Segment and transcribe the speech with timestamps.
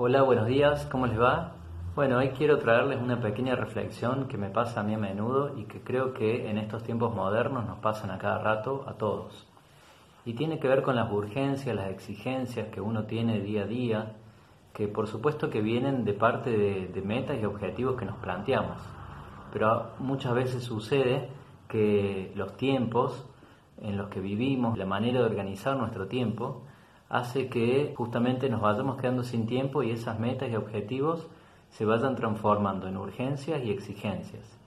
[0.00, 1.54] Hola, buenos días, ¿cómo les va?
[1.96, 5.64] Bueno, hoy quiero traerles una pequeña reflexión que me pasa a mí a menudo y
[5.64, 9.48] que creo que en estos tiempos modernos nos pasan a cada rato a todos.
[10.24, 14.12] Y tiene que ver con las urgencias, las exigencias que uno tiene día a día,
[14.72, 18.78] que por supuesto que vienen de parte de, de metas y objetivos que nos planteamos.
[19.52, 21.28] Pero muchas veces sucede
[21.66, 23.26] que los tiempos
[23.82, 26.62] en los que vivimos, la manera de organizar nuestro tiempo,
[27.08, 31.26] hace que justamente nos vayamos quedando sin tiempo y esas metas y objetivos
[31.70, 34.58] se vayan transformando en urgencias y exigencias.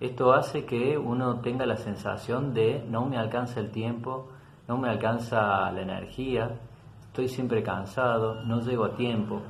[0.00, 4.28] Esto hace que uno tenga la sensación de no me alcanza el tiempo,
[4.66, 6.58] no me alcanza la energía,
[7.06, 9.40] estoy siempre cansado, no llego a tiempo.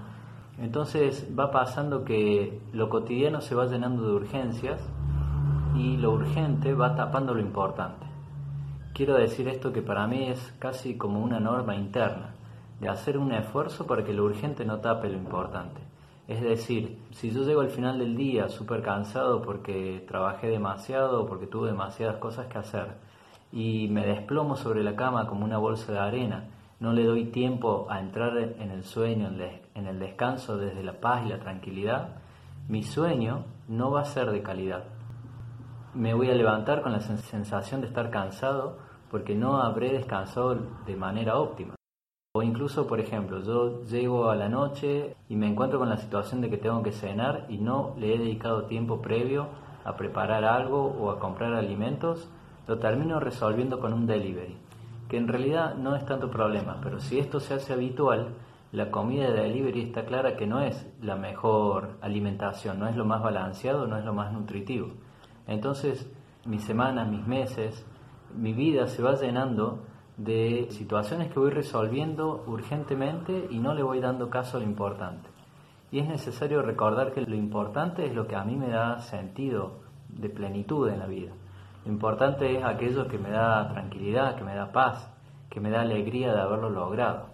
[0.58, 4.80] Entonces va pasando que lo cotidiano se va llenando de urgencias
[5.74, 8.03] y lo urgente va tapando lo importante.
[8.94, 12.32] Quiero decir esto que para mí es casi como una norma interna,
[12.78, 15.80] de hacer un esfuerzo para que lo urgente no tape lo importante.
[16.28, 21.26] Es decir, si yo llego al final del día súper cansado porque trabajé demasiado o
[21.26, 22.94] porque tuve demasiadas cosas que hacer
[23.50, 26.44] y me desplomo sobre la cama como una bolsa de arena,
[26.78, 29.28] no le doy tiempo a entrar en el sueño,
[29.74, 32.10] en el descanso desde la paz y la tranquilidad,
[32.68, 34.93] mi sueño no va a ser de calidad
[35.94, 38.78] me voy a levantar con la sensación de estar cansado
[39.10, 40.56] porque no habré descansado
[40.86, 41.74] de manera óptima.
[42.36, 46.40] O incluso, por ejemplo, yo llego a la noche y me encuentro con la situación
[46.40, 49.46] de que tengo que cenar y no le he dedicado tiempo previo
[49.84, 52.28] a preparar algo o a comprar alimentos,
[52.66, 54.56] lo termino resolviendo con un delivery,
[55.08, 58.34] que en realidad no es tanto problema, pero si esto se hace habitual,
[58.72, 63.04] la comida de delivery está clara que no es la mejor alimentación, no es lo
[63.04, 64.88] más balanceado, no es lo más nutritivo.
[65.46, 66.10] Entonces,
[66.44, 67.86] mis semanas, mis meses,
[68.34, 69.80] mi vida se va llenando
[70.16, 75.28] de situaciones que voy resolviendo urgentemente y no le voy dando caso a lo importante.
[75.90, 79.80] Y es necesario recordar que lo importante es lo que a mí me da sentido
[80.08, 81.32] de plenitud en la vida.
[81.84, 85.10] Lo importante es aquello que me da tranquilidad, que me da paz,
[85.50, 87.26] que me da alegría de haberlo logrado.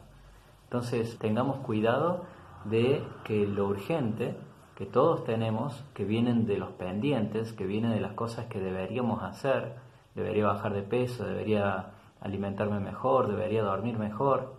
[0.64, 2.24] Entonces tengamos cuidado
[2.64, 4.36] de que lo urgente
[4.80, 9.22] que todos tenemos, que vienen de los pendientes, que vienen de las cosas que deberíamos
[9.22, 9.74] hacer,
[10.14, 14.54] debería bajar de peso, debería alimentarme mejor, debería dormir mejor.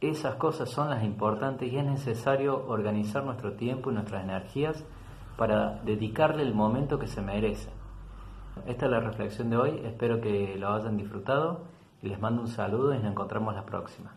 [0.00, 4.82] Esas cosas son las importantes y es necesario organizar nuestro tiempo y nuestras energías
[5.36, 7.68] para dedicarle el momento que se merece.
[8.66, 11.66] Esta es la reflexión de hoy, espero que lo hayan disfrutado
[12.00, 14.10] y les mando un saludo y nos encontramos la próxima.